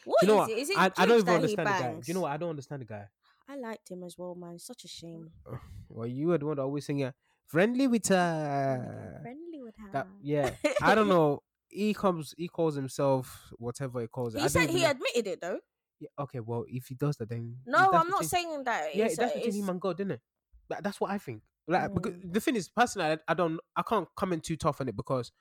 [0.05, 0.51] What Do you know is what?
[0.51, 0.59] it?
[0.59, 1.93] Is it I, I don't even understand the guy.
[1.95, 2.33] Do you know what?
[2.33, 3.05] I don't understand the guy.
[3.49, 4.59] I liked him as well, man.
[4.59, 5.31] Such a shame.
[5.89, 7.13] Well, you were the one that always singing
[7.47, 9.91] "Friendly with her." Friendly with her.
[9.93, 10.51] That, yeah,
[10.83, 11.43] I don't know.
[11.69, 12.35] He comes.
[12.37, 14.39] He calls himself whatever he calls it.
[14.39, 14.91] I He said he know.
[14.91, 15.59] admitted it though.
[15.99, 18.95] Yeah, okay, well, if he does that, then No, I'm not saying that.
[18.95, 20.21] Yeah, it's, that's uh, between him it's- and God, isn't it?
[20.69, 21.43] That, that's what I think.
[21.69, 22.33] Like, because Mm.
[22.35, 25.33] the thing is, personally, I, I don't, I can't comment too tough on it because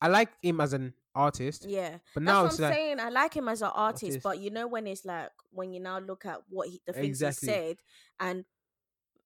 [0.00, 3.00] I like him as an artist, Yeah, but that's now what it's I'm like, saying.
[3.00, 4.22] I like him as an artist, Artist.
[4.24, 7.22] but you know when it's like when you now look at what he, the things
[7.22, 7.48] Exactly.
[7.48, 7.76] he said
[8.18, 8.44] and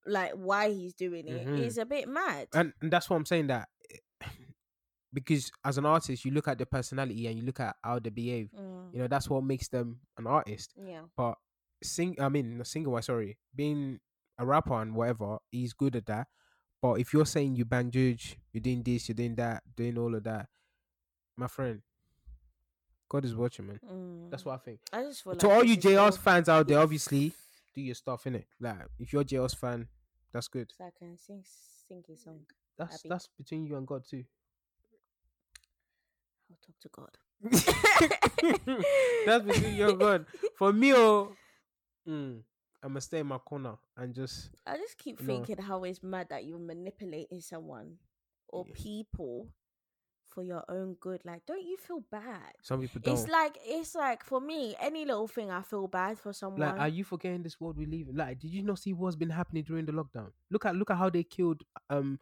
[0.07, 1.59] like why he's doing it, Mhm.
[1.59, 2.49] he's a bit mad.
[2.55, 3.69] and, and that's what I'm saying that
[5.12, 8.11] because as an artist, you look at the personality and you look at how they
[8.11, 8.51] behave.
[8.59, 10.73] Mm, You know, that's what makes them an artist.
[10.77, 11.37] yeah, But
[11.83, 14.01] sing, I mean, singer, sorry, being
[14.38, 16.29] a rapper and whatever, he's good at that.
[16.83, 20.14] But if you're saying you bang judge, you're doing this, you're doing that, doing all
[20.14, 20.49] of that,
[21.37, 21.81] my friend,
[23.09, 23.81] God is watching, man.
[23.88, 24.31] mm.
[24.31, 24.81] That's what I think.
[24.92, 27.33] I just feel to like all you is JR's fans out there, obviously,
[27.75, 28.45] do your stuff, innit?
[28.61, 29.88] Like, if you're a JR's fan,
[30.37, 30.70] that's good.
[30.77, 31.42] So I can sing
[31.88, 32.40] sing his song.
[32.77, 34.22] That's that's between you and God too.
[36.51, 37.16] I'll talk to God.
[39.27, 40.27] that's between you and God.
[40.59, 41.33] For me, oh,
[42.07, 42.40] mm,
[42.83, 45.27] I'm gonna stay in my corner and just I just keep No.
[45.27, 47.94] thinking how it's mad that you're manipulating someone
[48.49, 48.75] or Yeah.
[48.75, 49.49] people
[50.37, 51.22] for your own good.
[51.25, 52.53] Like, don't you feel bad?
[52.62, 53.14] some people don't.
[53.14, 56.61] It's like it's like for me, any little thing I feel bad for someone.
[56.61, 58.16] Like, are you forgetting this world we live in?
[58.16, 60.33] Like, did you not see what's been happening during the lockdown?
[60.51, 62.18] Look at look at how they killed um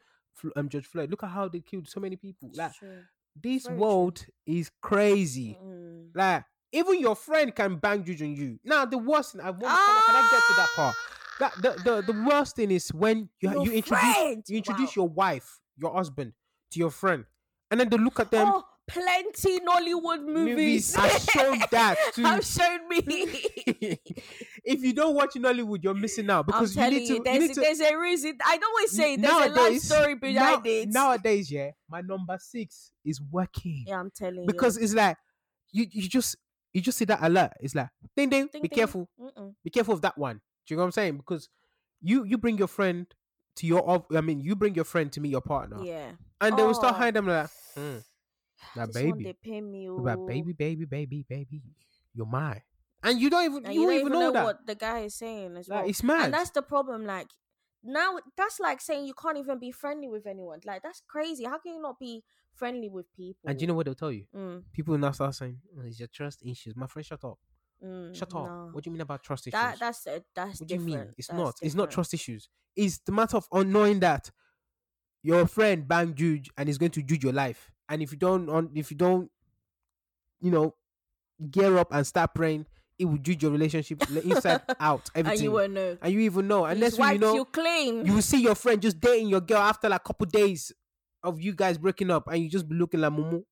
[0.54, 1.10] um George Floyd.
[1.10, 2.50] Look at how they killed so many people.
[2.54, 3.02] Like, true.
[3.42, 3.84] this very true.
[3.84, 5.58] world is crazy.
[5.60, 6.10] Mm.
[6.14, 8.60] Like, even your friend can bang you on you.
[8.62, 9.64] Now, the worst thing I want.
[9.64, 10.94] I, can I get to that part?
[11.40, 14.44] That the, the the worst thing is when you Your you introduce friend!
[14.46, 15.02] you introduce Wow.
[15.02, 16.32] your wife, your husband
[16.70, 17.24] to your friend,
[17.74, 18.46] and then they look at them.
[18.48, 20.94] oh, plenty Nollywood movies.
[20.94, 22.22] movies have shown that too.
[22.22, 22.98] have shown me.
[24.64, 27.12] if you don't watch Nollywood, you're missing out because you need to.
[27.12, 28.38] you, you there's, need to there's a reason.
[28.44, 30.88] I always say there's a life nowadays- story behind now- it.
[30.90, 34.82] Nowadays, yeah, my number six is working yeah, I'm telling because you.
[34.82, 35.16] Because it's like
[35.72, 36.36] you you just
[36.72, 37.52] you just see that alert.
[37.60, 38.48] It's like ding ding.
[38.52, 38.76] Ding, be ding.
[38.76, 39.08] careful.
[39.20, 39.54] Mm-mm.
[39.64, 40.36] Be careful of that one.
[40.36, 41.16] Do you know what I'm saying?
[41.16, 41.48] Because
[42.00, 43.06] you you bring your friend
[43.56, 44.04] to your.
[44.14, 46.12] I mean, you bring your friend to meet your partner, Yeah.
[46.46, 46.98] And they will start Oh.
[46.98, 47.50] hiding them like,
[48.76, 49.86] now This one, baby, they pay me.
[49.86, 50.26] about oh.
[50.26, 51.62] baby, baby, baby, baby,
[52.14, 52.62] you're mine,
[53.02, 54.44] and you don't even And you, don't even know, that.
[54.44, 55.88] what the guy is saying as Like, well.
[55.90, 56.24] it's mad.
[56.26, 57.04] And that's the problem.
[57.04, 57.28] Like
[57.82, 60.60] now, that's like saying you can't even be friendly with anyone.
[60.64, 61.44] Like that's crazy.
[61.44, 63.42] How can you not be friendly with people?
[63.50, 64.24] And do you know what they'll tell you?
[64.34, 67.38] Mm, People will now start saying, oh, "It's your trust issues." My friend, shut up.
[67.84, 68.46] mm, Shut up.
[68.46, 68.68] no.
[68.72, 69.60] What do you mean about trust issues?
[69.60, 71.12] That that's uh, that's what do you mean?
[71.18, 71.54] It's That's not.
[71.60, 72.48] It's not trust issues.
[72.74, 74.30] It's the matter of un- knowing that
[75.24, 77.72] your friend bang juju and is going to juju your life.
[77.88, 79.30] And if you don't, if you don't,
[80.40, 80.74] you know,
[81.50, 82.66] gear up and start praying,
[82.98, 85.10] it will judge your relationship inside out.
[85.14, 85.98] And Everything, you won't know.
[86.00, 86.64] and you even know.
[86.66, 88.06] He's Unless you know, you clean.
[88.06, 90.72] you will see your friend just dating your girl after like a couple days
[91.22, 93.42] of you guys breaking up, and you just be looking like mumu,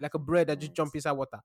[0.00, 1.40] like a bread that just jump inside water.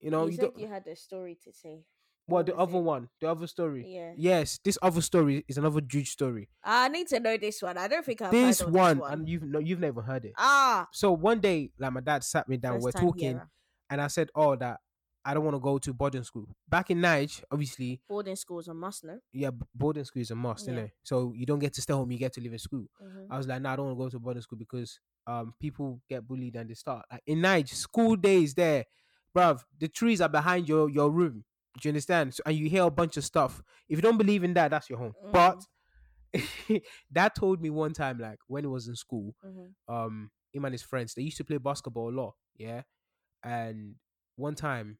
[0.00, 0.58] You know, you you said don't.
[0.58, 1.80] you had a story to say.
[2.28, 3.08] What the other one?
[3.20, 3.84] The other story.
[3.88, 4.12] Yeah.
[4.16, 6.48] Yes, this other story is another juju story.
[6.62, 7.78] I need to know this one.
[7.78, 9.12] I don't think I've this heard one, this one.
[9.12, 10.32] and you've no, you've never heard it.
[10.36, 13.50] ah, So one day, like my dad sat me down, first we're talking, hearer.
[13.90, 14.80] and I said, "Oh, that
[15.24, 18.68] I don't want to go to boarding school." Back in Nige, obviously, Boarding school is
[18.68, 19.20] a must know.
[19.32, 20.74] yeah, boarding school is a must, Yeah.
[20.74, 20.90] innit?
[21.04, 22.86] So you don't get to stay home; you get to live in school.
[23.02, 23.26] Mhm.
[23.30, 26.02] I was like, "No, I don't want to go to boarding school because um people
[26.10, 28.84] get bullied and they start like in Nige school days there,
[29.34, 29.64] bruv.
[29.78, 31.44] The trees are behind your your room.
[31.80, 32.34] Do you understand?
[32.34, 33.62] So, and you hear a bunch of stuff.
[33.88, 35.14] If you don't believe in that, that's your home.
[35.24, 35.32] Mm.
[35.32, 35.64] But
[37.12, 39.74] dad told me one time, like when he was in school, Mhm.
[39.88, 42.80] um him and his friends they used to play basketball a lot yeah
[43.44, 43.96] and
[44.36, 44.98] one time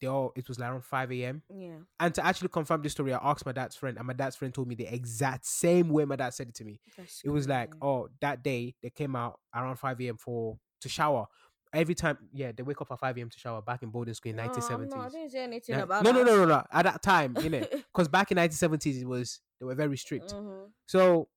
[0.00, 1.80] they all it was like around 5 a.m Yeah.
[2.00, 4.52] and to actually confirm this story i asked my dad's friend and my dad's friend
[4.54, 7.46] told me the exact same way my dad said it to me That's it was
[7.46, 11.26] like oh that day they came out around 5 a.m for to shower
[11.72, 14.30] every time yeah they wake up at 5 a.m to shower back in boarding school
[14.30, 16.62] in No, I'm 1970s not- I didn't say anything about no, no no no no
[16.72, 20.32] at that time you know because back in 1970s it was they were very strict
[20.34, 20.70] Mhm.
[20.86, 21.28] so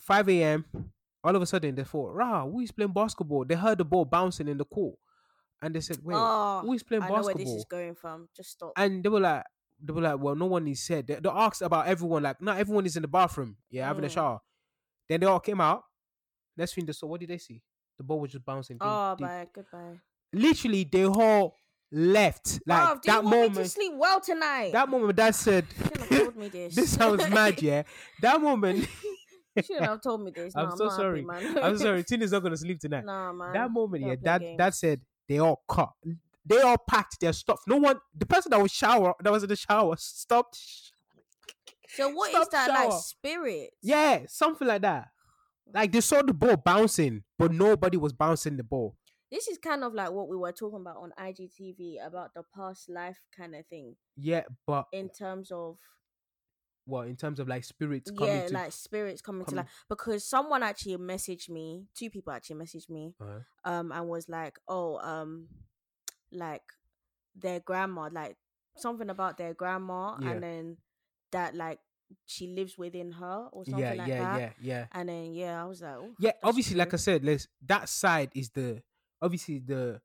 [0.00, 0.64] 5 a.m.
[1.22, 4.04] All of a sudden they thought, "Rah, who is playing basketball?" They heard the ball
[4.04, 4.98] bouncing in the court,
[5.62, 7.94] and they said, "Wait, oh, who is playing I know where basketball?" this is going
[7.94, 8.28] from.
[8.36, 8.72] Just stop.
[8.76, 9.44] And they were like,
[9.80, 12.58] "They were like, well, no one is said." They, they asked about everyone, like, not
[12.58, 14.10] everyone is in the bathroom, yeah, having a Mm.
[14.10, 14.40] shower.
[15.08, 15.84] Then they all came out.
[16.58, 17.62] Next thing they saw, what did they see?
[17.98, 18.78] The ball was just bouncing.
[18.80, 19.46] oh, bye.
[19.54, 20.00] Goodbye.
[20.32, 21.56] Literally, they all
[21.92, 22.60] left.
[22.66, 23.70] Like oh, you that want me to moment.
[23.70, 24.72] sleep well tonight?
[24.72, 26.74] That moment, Dad said, shouldn't have told me this.
[26.74, 27.82] "This sounds mad, yeah."
[28.20, 28.88] That moment,
[29.56, 30.54] you shouldn't have told me this.
[30.56, 31.22] I'm No, so happy, sorry.
[31.22, 31.58] man.
[31.58, 33.04] I'm sorry, Tina's not gonna sleep tonight.
[33.04, 33.52] nah, man.
[33.52, 34.76] that moment, Don't yeah, play dad, games.
[34.78, 35.92] said they all cut.
[36.46, 37.60] They all packed their stuff.
[37.68, 40.58] No one, the person that was shower, that was in the shower, stopped.
[41.88, 43.70] So what is that like spirit?
[43.82, 45.08] Yeah, something like that.
[45.72, 48.96] Like they saw the ball bouncing, but nobody was bouncing the ball.
[49.30, 52.88] This is kind of like what we were talking about on IGTV about the past
[52.88, 55.78] life kind of thing Yeah, but in terms of
[56.86, 58.52] well, in terms of like spirits coming yeah, to?
[58.54, 59.68] like spirits coming to life.
[59.88, 63.40] Because someone actually messaged me, two people actually messaged me, Uh-huh.
[63.64, 65.48] um, and was like, oh, um,
[66.30, 66.62] like
[67.34, 68.36] their grandma, like
[68.76, 70.30] something about their grandma, Yeah.
[70.32, 70.76] and then
[71.32, 71.80] that like
[72.26, 74.40] she lives within her or something yeah, like yeah, that.
[74.40, 76.32] yeah, yeah, And then yeah, I was like, oh, yeah.
[76.42, 78.82] Obviously, like I said, let's that side is the
[79.20, 80.00] obviously the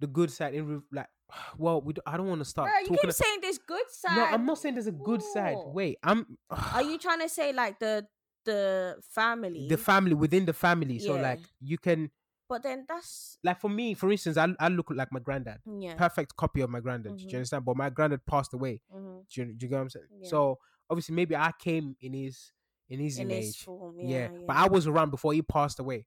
[0.00, 0.54] the good side.
[0.54, 1.08] In like,
[1.58, 4.16] well, we don't, I don't want to start Bruh, you keep saying this good side.
[4.16, 5.56] no, I'm not saying there's a good side.
[5.66, 6.38] Wait, I'm.
[6.50, 8.06] Are you trying to say like the
[8.44, 9.66] the family?
[9.68, 10.98] the family within the family.
[10.98, 11.22] So Yeah.
[11.22, 12.10] like you can
[12.48, 15.58] but then that's like for me, for instance, I I look like my granddad.
[15.66, 15.94] yeah.
[15.96, 17.16] Perfect copy of my granddad.
[17.16, 17.32] Do Mhm.
[17.32, 17.64] you understand?
[17.64, 18.82] But my granddad passed away.
[18.94, 19.24] mhm.
[19.28, 20.06] Do you, do you get what I'm saying?
[20.20, 20.28] Yeah.
[20.28, 20.58] So
[20.90, 22.52] obviously maybe I came in his
[22.88, 23.46] in his In image.
[23.46, 26.06] this form, yeah, yeah, But I was around before he passed away.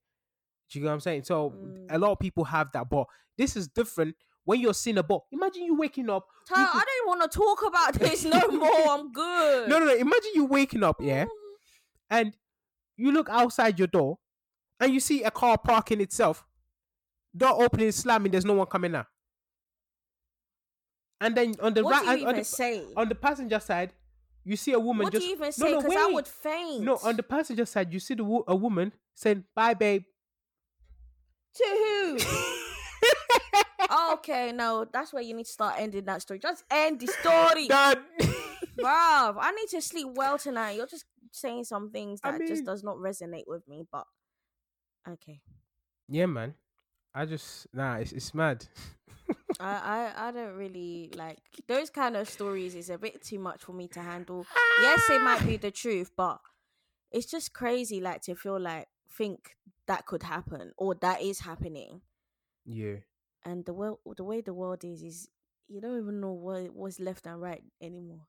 [0.72, 1.24] Do you know what I'm saying?
[1.26, 1.48] So
[1.89, 2.02] a Mm.
[2.02, 3.06] lot of people have that, but
[3.38, 4.15] this is different.
[4.46, 6.26] When you're seeing a ball, imagine you waking up.
[6.50, 8.89] you I don't want to talk about this no more.
[8.89, 9.70] I'm good.
[9.70, 9.94] no, no, no.
[9.96, 11.26] Imagine you waking up, yeah,
[12.10, 12.36] and
[12.96, 14.18] you look outside your door,
[14.80, 16.46] and you see a car parking itself,
[17.36, 18.32] door opening, slamming.
[18.32, 19.08] There's no one coming out.
[21.22, 23.94] And then on the What right, on, the, on the passenger side,
[24.50, 25.72] you see a woman What just do you even no, say?
[25.72, 26.84] no, Because I would faint.
[26.84, 27.94] no on the passenger side.
[27.94, 30.04] You see the wo- a woman saying "Bye, babe."
[31.56, 32.18] to who?
[34.14, 36.40] okay, no, that's where you need to start ending that story.
[36.40, 37.98] Just end the story, Done.
[38.80, 39.38] bruv.
[39.40, 40.78] I need to sleep well tonight.
[40.78, 43.84] You're just saying some things I that mean- just does not resonate with me.
[43.92, 44.06] But
[45.08, 45.42] okay,
[46.08, 46.54] yeah, man.
[47.13, 48.65] I just nah, it's it's mad.
[49.60, 52.76] I, I I don't really like those kind of stories.
[52.76, 54.45] Is a bit too much for me to handle.
[54.82, 56.39] Yes, it might be the truth, but
[57.12, 58.00] it's just crazy.
[58.00, 59.56] Like to feel like think
[59.88, 62.02] that could happen or that is happening,
[62.65, 62.98] yeah.
[63.43, 65.30] and the world, the way the world is, is
[65.67, 68.28] you don't even know what what's left and right anymore.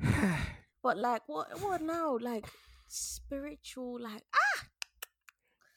[0.82, 2.18] But like, what what now?
[2.20, 2.46] Like
[2.88, 4.41] spiritual, like ah.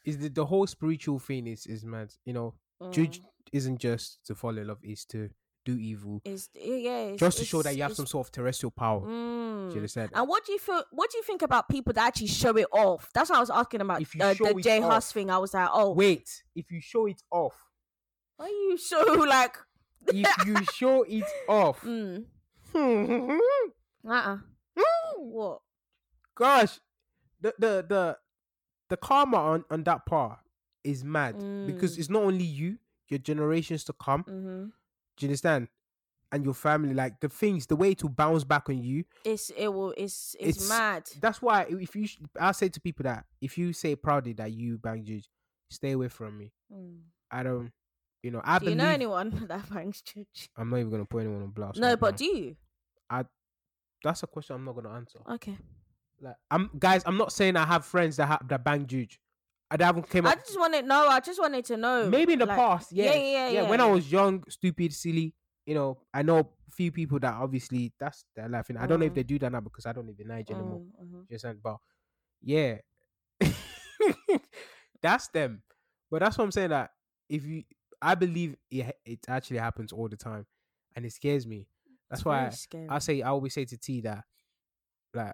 [0.05, 2.13] Is the the whole spiritual thing is is mad.
[2.25, 2.53] You know,
[2.91, 5.29] juju mm, isn't just to fall in love; is to
[5.65, 8.69] do evil, Is yeah, it's, just to show that you have some sort of terrestrial
[8.69, 9.01] power.
[9.01, 9.71] Mm.
[9.71, 10.11] you understand?
[10.13, 10.83] And what do you feel?
[10.91, 13.09] What do you think about people that actually show it off?
[13.15, 13.99] That's what I was asking about.
[14.01, 16.79] If you uh, the J off- Hus thing, I was like, oh, Wait, if you
[16.81, 17.55] show it off,
[18.37, 19.57] why you so like?
[20.07, 22.25] if you show it off, Mm.
[24.05, 24.37] gosh, Uh.
[24.77, 25.61] uh What?
[27.41, 28.17] the the the
[28.89, 30.39] the karma on on that part
[30.83, 31.99] is mad because Mm.
[31.99, 32.77] it's not only you,
[33.09, 34.23] your generations to come.
[34.23, 34.65] Mm-hmm.
[34.65, 35.67] Do you understand?
[36.31, 39.05] And your family, like the things, the way to bounce back on you.
[39.23, 39.93] It's it will.
[39.95, 41.03] It's it's, It's- mad.
[41.21, 42.07] That's why if you,
[42.39, 45.21] I say to people that if you say proudly that you bang juju,
[45.69, 46.51] stay away from me.
[46.73, 46.99] Mm.
[47.31, 47.71] I don't,
[48.21, 50.49] you know, I Do you know anyone that bangs church?
[50.57, 51.79] I'm not even gonna put anyone on blast.
[51.79, 52.17] No, right but now.
[52.17, 52.55] do you?
[53.09, 53.25] I.
[54.03, 55.19] That's a question I'm not gonna answer.
[55.31, 55.57] Okay.
[56.25, 59.17] Like, I'm guys, I'm not saying I have friends that have that bang juju.
[59.71, 60.45] I haven't came I up.
[60.45, 61.07] just wanted no.
[61.07, 62.09] I just wanted to know.
[62.09, 65.33] Maybe in the like- past, yeah, yeah, yeah, When I was young, stupid, silly,
[65.65, 68.69] you know, I know a few people that obviously that's their life.
[68.69, 69.15] And I don't know if Mm.
[69.15, 70.81] they do that now because I don't live in Nigeria anymore.
[71.01, 71.29] Mm, mhm.
[71.29, 71.77] Just saying, but
[72.41, 72.77] yeah,
[75.01, 75.61] that's them.
[76.11, 76.69] But that's what I'm saying.
[76.69, 76.91] That
[77.29, 77.63] if you,
[78.01, 80.45] I believe it, it actually happens all the time,
[80.95, 81.67] and it scares me.
[82.09, 82.51] That's It's why
[82.89, 82.95] I.
[82.95, 84.23] I say I always say to T that,
[85.13, 85.33] like,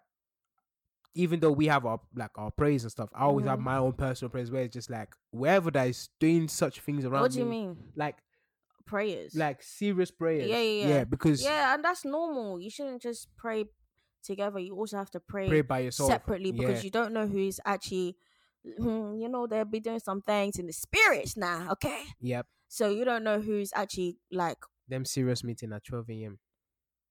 [1.13, 3.63] even though we have our like our praise and stuff, I always have Mhm.
[3.63, 7.21] my own personal praise where it's just like wherever that is doing such things around
[7.21, 7.77] What do you me, mean?
[7.95, 8.17] like
[8.85, 9.35] Prayers.
[9.35, 10.47] like serious prayers.
[10.49, 10.87] yeah, yeah.
[10.87, 12.59] yeah, because yeah, and that's normal.
[12.59, 13.65] You shouldn't just pray
[14.23, 14.59] together.
[14.59, 16.83] You also have to pray, pray by yourself separately because yeah.
[16.83, 18.17] you don't know who is actually.
[18.77, 21.69] You know they'll be doing some things in the spirits now.
[21.71, 26.39] Okay, Yep, so you don't know who's actually like them serious meeting at 12 a.m.,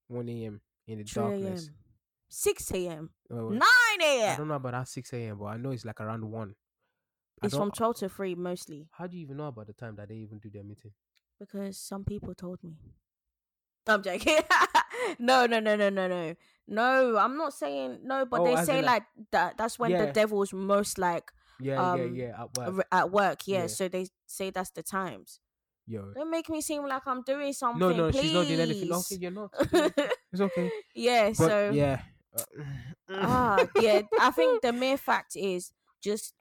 [0.07, 0.61] 1 a.m.
[0.87, 1.69] in the 3 a.m., darkness.
[2.33, 5.83] 6 a.m., Oh, 9 I don't know about that 6 a.m., but I know it's
[5.85, 6.55] like around 1.
[7.41, 9.73] I It's from don't- 12 to 3 mostly How do you even know about the
[9.73, 10.91] time that they even do their meeting?
[11.39, 12.75] because some people told me.
[13.87, 14.37] I'm joking.
[15.19, 16.35] no, no, no, no, no, no.
[16.67, 19.57] No, I'm not saying no, but Oh, they as say in, like like- that.
[19.57, 20.11] That's when the Yeah.
[20.11, 22.41] devil's most like Yeah, Um, yeah, yeah.
[22.43, 22.75] At work.
[22.91, 23.39] r- at work.
[23.47, 23.67] Yeah, Yeah.
[23.67, 25.39] so they say that's the times.
[25.87, 26.13] Yo.
[26.13, 27.79] Don't make me seem like I'm doing something.
[27.79, 28.21] No, no, please.
[28.21, 28.93] she's not doing anything.
[28.93, 29.51] Okay, you're not.
[30.31, 30.71] It's okay.
[30.95, 31.29] yeah.
[31.29, 32.01] But so yeah.
[33.09, 34.01] ah, yeah.
[34.19, 35.71] I think the mere fact is
[36.03, 36.33] just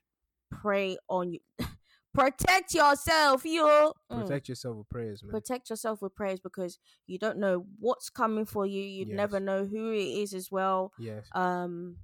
[0.50, 1.40] pray on you.
[2.12, 3.92] Protect yourself, yo.
[4.10, 4.22] Mm.
[4.22, 5.30] Protect yourself with prayers, man.
[5.30, 8.82] Protect yourself with prayers because you don't know what's coming for you.
[8.82, 10.92] You would never know who it is as well.
[10.98, 11.28] yes.
[11.32, 11.96] Um,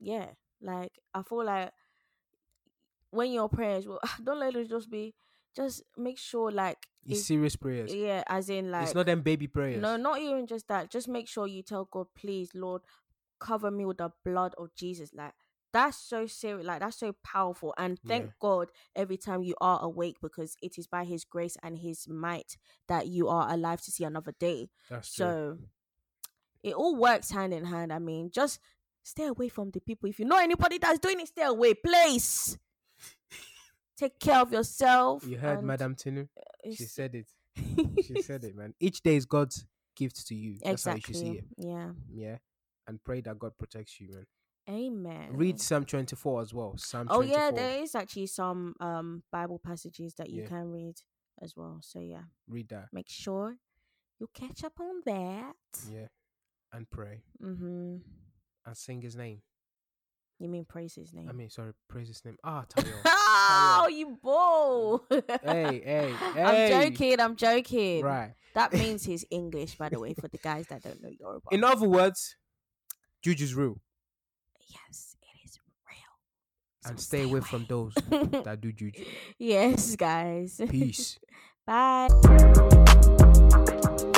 [0.00, 0.28] yeah.
[0.62, 1.70] Like I feel like
[3.10, 5.14] when your prayers, well, don't let it just be.
[5.54, 7.94] Just make sure, like, It's it's- serious prayers.
[7.94, 9.80] yeah, as in like it's not them baby prayers.
[9.80, 10.90] No, not even just that.
[10.90, 12.82] Just make sure you tell God, please, Lord,
[13.38, 15.10] cover me with the blood of Jesus.
[15.14, 15.32] Like
[15.72, 16.66] that's so serious.
[16.66, 17.74] Like that's so powerful.
[17.76, 18.32] And thank Yeah.
[18.40, 22.56] God every time you are awake because it is by His grace and His might
[22.88, 24.70] that you are alive to see another day.
[24.88, 25.24] That's true.
[25.24, 25.58] So
[26.62, 27.92] it all works hand in hand.
[27.92, 28.58] I mean, just
[29.02, 30.08] stay away from the people.
[30.08, 32.58] If you know anybody that's doing it, stay away, please.
[33.96, 35.24] Take care of yourself.
[35.26, 36.28] You heard and Madame Tinu?
[36.64, 37.26] She said it.
[38.04, 38.74] She said it, man.
[38.78, 40.58] Each day is God's gift to you.
[40.62, 40.90] That's exactly.
[40.90, 41.44] how you should see it.
[41.56, 41.90] Yeah.
[42.12, 42.36] Yeah.
[42.88, 44.26] And pray that God protects you, man.
[44.68, 45.28] Amen.
[45.32, 46.74] Read Psalm 24 as well.
[46.76, 47.38] Psalm Oh 24.
[47.38, 50.48] yeah, there is actually some um Bible passages that you Yeah.
[50.48, 50.96] can read
[51.40, 51.78] as well.
[51.82, 52.88] So yeah, Read that.
[52.92, 53.56] make sure
[54.18, 55.54] you catch up on that.
[55.90, 56.06] Yeah.
[56.72, 57.22] And pray.
[57.42, 57.96] Mm-hmm.
[58.66, 59.42] And sing his name.
[60.38, 61.28] You mean praise his name?
[61.30, 62.36] I mean, sorry, praise his name.
[62.44, 62.92] Ah, Tayo.
[63.04, 65.06] oh, you bull!
[65.10, 66.42] hey, hey, hey.
[66.42, 67.20] I'm joking.
[67.20, 68.04] I'm joking.
[68.04, 68.34] Right.
[68.54, 71.46] That means he's English, by the way, for the guys that don't know Yoruba.
[71.52, 72.36] In other words,
[73.26, 73.80] Juju's real.
[74.68, 75.58] yes, it is
[75.90, 76.14] real.
[76.84, 77.92] So And stay away from those
[78.44, 79.02] that do Juju.
[79.36, 80.60] yes, guys.
[80.70, 81.18] Peace.
[81.66, 82.06] Bye.